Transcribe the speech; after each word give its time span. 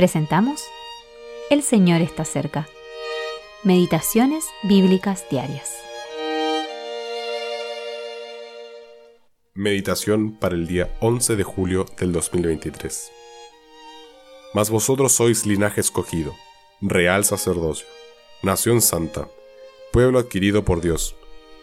Presentamos 0.00 0.64
El 1.50 1.62
Señor 1.62 2.00
está 2.00 2.24
cerca. 2.24 2.66
Meditaciones 3.64 4.46
Bíblicas 4.62 5.26
Diarias. 5.30 5.76
Meditación 9.52 10.32
para 10.32 10.54
el 10.54 10.66
día 10.66 10.88
11 11.02 11.36
de 11.36 11.42
julio 11.42 11.84
del 11.98 12.12
2023. 12.12 13.12
Mas 14.54 14.70
vosotros 14.70 15.12
sois 15.12 15.44
linaje 15.44 15.82
escogido, 15.82 16.34
real 16.80 17.26
sacerdocio, 17.26 17.86
nación 18.42 18.80
santa, 18.80 19.28
pueblo 19.92 20.18
adquirido 20.18 20.64
por 20.64 20.80
Dios, 20.80 21.14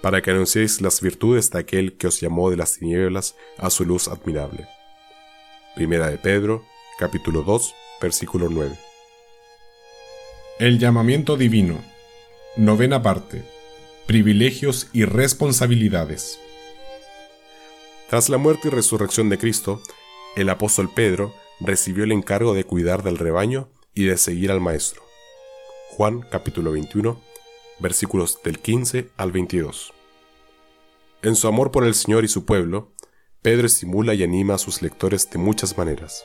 para 0.04 0.22
que 0.22 0.30
anunciéis 0.30 0.80
las 0.80 1.02
virtudes 1.02 1.50
de 1.50 1.58
aquel 1.58 1.98
que 1.98 2.06
os 2.06 2.22
llamó 2.22 2.52
de 2.52 2.58
las 2.58 2.74
tinieblas 2.74 3.36
a 3.58 3.72
su 3.72 3.84
luz 3.84 4.08
admirable. 4.08 4.68
Primera 5.74 6.12
de 6.12 6.20
Pedro, 6.20 6.64
capítulo 7.00 7.42
2, 7.42 7.74
versículo 8.02 8.50
9. 8.50 8.78
El 10.60 10.80
llamamiento 10.80 11.38
divino. 11.38 11.80
Novena 12.56 13.02
parte. 13.02 13.44
Privilegios 14.06 14.88
y 14.94 15.06
responsabilidades. 15.06 16.40
Tras 18.10 18.30
la 18.30 18.38
muerte 18.38 18.70
y 18.70 18.72
resurrección 18.72 19.30
de 19.30 19.38
Cristo, 19.38 19.82
el 20.36 20.50
apóstol 20.50 20.90
Pedro 20.94 21.34
recibió 21.60 22.04
el 22.04 22.12
encargo 22.12 22.54
de 22.54 22.64
cuidar 22.64 23.04
del 23.04 23.18
rebaño 23.18 23.70
y 23.94 24.06
de 24.06 24.18
seguir 24.18 24.52
al 24.52 24.62
Maestro. 24.62 25.04
Juan 25.90 26.22
capítulo 26.22 26.72
21, 26.72 27.20
versículos 27.80 28.40
del 28.44 28.60
15 28.60 29.10
al 29.18 29.32
22. 29.32 29.94
En 31.24 31.36
su 31.36 31.48
amor 31.48 31.72
por 31.72 31.86
el 31.86 31.96
Señor 31.96 32.24
y 32.24 32.28
su 32.28 32.46
pueblo, 32.46 32.94
Pedro 33.42 33.68
estimula 33.68 34.14
y 34.14 34.24
anima 34.24 34.56
a 34.56 34.60
sus 34.60 34.82
lectores 34.82 35.30
de 35.30 35.40
muchas 35.40 35.78
maneras 35.78 36.24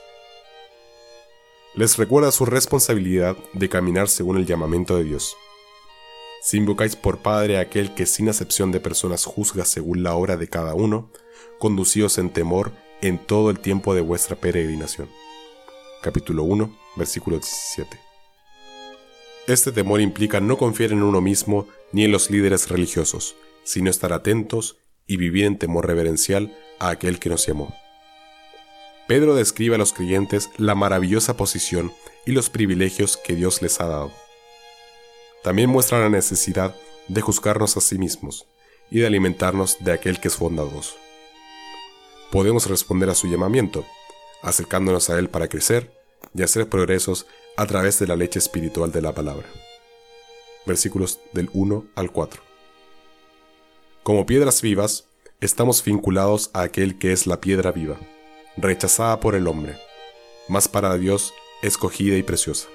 les 1.75 1.97
recuerda 1.97 2.31
su 2.33 2.45
responsabilidad 2.45 3.37
de 3.55 3.69
caminar 3.69 4.09
según 4.09 4.37
el 4.37 4.47
llamamiento 4.47 4.97
de 4.97 5.05
Dios. 5.05 5.37
Si 6.43 6.59
invocáis 6.59 6.97
por 6.97 7.19
Padre 7.19 7.57
a 7.57 7.61
aquel 7.61 7.95
que 7.95 8.05
sin 8.05 8.29
acepción 8.29 8.73
de 8.73 8.81
personas 8.81 9.25
juzga 9.25 9.65
según 9.65 10.03
la 10.03 10.15
obra 10.15 10.37
de 10.37 10.49
cada 10.49 10.75
uno, 10.75 11.11
conducíos 11.59 12.19
en 12.19 12.31
temor 12.31 12.73
en 13.01 13.19
todo 13.19 13.51
el 13.51 13.59
tiempo 13.59 13.95
de 13.95 14.03
vuestra 14.03 14.37
peregrinación. 14.37 15.09
Capítulo 16.03 16.43
1, 16.43 16.77
versículo 16.97 17.37
17. 17.39 17.99
Este 19.47 19.73
temor 19.73 20.01
implica 20.01 20.41
no 20.41 20.59
confiar 20.59 20.93
en 20.93 21.03
uno 21.03 21.21
mismo 21.21 21.67
ni 21.91 22.05
en 22.05 22.13
los 22.13 22.31
líderes 22.31 22.69
religiosos, 22.69 23.35
sino 23.65 23.89
estar 23.89 24.13
atentos 24.13 24.77
y 25.07 25.17
vivir 25.17 25.47
en 25.47 25.59
temor 25.59 25.87
reverencial 25.87 26.55
a 26.79 26.91
aquel 26.91 27.19
que 27.19 27.31
nos 27.31 27.47
llamó. 27.47 27.75
Pedro 29.13 29.35
describe 29.35 29.75
a 29.75 29.79
los 29.79 29.93
creyentes 29.93 30.49
la 30.57 30.75
maravillosa 30.75 31.37
posición 31.37 31.93
y 32.25 32.33
los 32.33 32.49
privilegios 32.49 33.19
que 33.19 33.35
Dios 33.35 33.61
les 33.61 33.79
ha 33.79 33.87
dado. 33.87 34.11
También 35.43 35.69
muestra 35.69 36.01
la 36.01 36.09
necesidad 36.09 36.75
de 37.09 37.21
juzgarnos 37.21 37.77
a 37.77 37.83
sí 37.83 37.99
mismos 37.99 38.47
y 38.91 39.01
de 39.01 39.07
alimentarnos 39.07 39.77
de 39.81 39.93
aquel 39.93 40.19
que 40.19 40.29
es 40.29 40.39
bondadoso. 40.39 40.95
Podemos 42.31 42.71
responder 42.71 43.11
a 43.11 43.15
su 43.15 43.27
llamamiento, 43.27 43.85
acercándonos 44.41 45.11
a 45.11 45.19
Él 45.19 45.29
para 45.29 45.49
crecer 45.49 45.93
y 46.35 46.43
hacer 46.43 46.71
progresos 46.71 47.27
a 47.59 47.67
través 47.67 47.99
de 47.99 48.07
la 48.07 48.17
leche 48.17 48.39
espiritual 48.39 48.93
de 48.93 49.03
la 49.03 49.13
palabra. 49.13 49.47
Versículos 50.65 51.21
del 51.35 51.51
1 51.53 51.85
al 51.97 52.13
4. 52.13 52.43
Como 54.05 54.25
piedras 54.25 54.63
vivas, 54.63 55.05
estamos 55.43 55.85
vinculados 55.85 56.49
a 56.55 56.63
aquel 56.63 56.99
que 56.99 57.13
es 57.13 57.27
la 57.27 57.43
piedra 57.43 57.73
viva 57.73 57.99
rechazada 58.57 59.21
por 59.21 59.35
el 59.35 59.47
hombre, 59.47 59.77
mas 60.49 60.69
para 60.69 60.97
Dios 60.97 61.33
escogida 61.63 62.17
y 62.17 62.23
preciosa. 62.23 62.69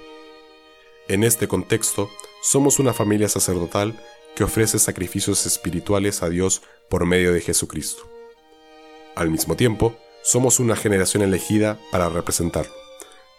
En 1.08 1.24
este 1.24 1.48
contexto, 1.48 2.10
somos 2.42 2.80
una 2.80 2.94
familia 2.94 3.30
sacerdotal 3.30 4.00
que 4.36 4.44
ofrece 4.44 4.80
sacrificios 4.80 5.46
espirituales 5.46 6.22
a 6.24 6.30
Dios 6.30 6.62
por 6.90 7.06
medio 7.06 7.34
de 7.34 7.42
Jesucristo. 7.42 8.10
Al 9.16 9.30
mismo 9.30 9.56
tiempo, 9.56 9.98
somos 10.24 10.60
una 10.60 10.76
generación 10.76 11.24
elegida 11.24 11.80
para 11.92 12.10
representarlo, 12.10 12.74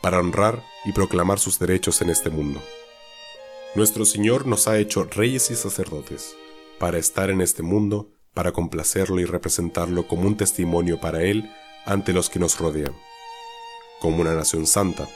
para 0.01 0.19
honrar 0.19 0.63
y 0.85 0.93
proclamar 0.93 1.39
sus 1.39 1.59
derechos 1.59 2.03
en 2.03 2.11
este 2.11 2.31
mundo. 2.31 2.63
Nuestro 3.75 4.05
Señor 4.05 4.47
nos 4.47 4.67
ha 4.67 4.79
hecho 4.79 5.05
reyes 5.05 5.51
y 5.51 5.55
sacerdotes, 5.55 6.35
para 6.79 6.99
estar 6.99 7.31
en 7.31 7.41
este 7.41 7.63
mundo, 7.63 8.11
para 8.35 8.53
complacerlo 8.53 9.21
y 9.21 9.25
representarlo 9.25 10.07
como 10.07 10.27
un 10.27 10.37
testimonio 10.37 11.01
para 11.01 11.23
Él 11.23 11.51
ante 11.85 12.13
los 12.13 12.31
que 12.31 12.39
nos 12.39 12.59
rodean, 12.59 12.95
como 14.01 14.21
una 14.21 14.35
nación 14.35 14.67
santa, 14.67 15.09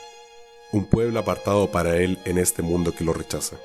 un 0.71 0.85
pueblo 0.85 1.19
apartado 1.19 1.71
para 1.71 1.97
Él 1.97 2.19
en 2.25 2.37
este 2.37 2.61
mundo 2.61 2.93
que 2.93 3.03
lo 3.03 3.13
rechaza. 3.13 3.57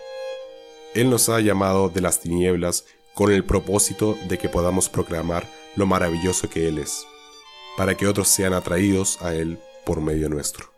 Él 0.95 1.11
nos 1.11 1.29
ha 1.29 1.41
llamado 1.41 1.89
de 1.89 2.01
las 2.01 2.21
tinieblas 2.21 2.85
con 3.15 3.33
el 3.33 3.45
propósito 3.45 4.17
de 4.29 4.39
que 4.39 4.49
podamos 4.49 4.89
proclamar 4.89 5.47
lo 5.77 5.87
maravilloso 5.87 6.49
que 6.49 6.69
Él 6.69 6.79
es, 6.79 7.07
para 7.77 7.97
que 7.97 8.07
otros 8.07 8.29
sean 8.29 8.53
atraídos 8.53 9.21
a 9.23 9.35
Él 9.35 9.59
por 9.85 10.01
medio 10.01 10.29
nuestro. 10.29 10.73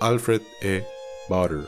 Alfred 0.00 0.42
E. 0.62 0.86
Bauer 1.28 1.66